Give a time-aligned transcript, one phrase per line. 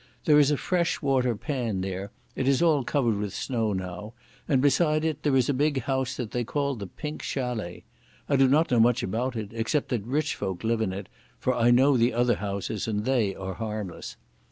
[0.25, 4.13] There is a fresh water pan there, it is all covered with snow now,
[4.47, 7.83] and beside it there is a big house that they call the Pink Chalet.
[8.27, 11.53] I do not know much about it, except that rich folk live in it, for
[11.53, 14.15] I know the other houses and they are harmless.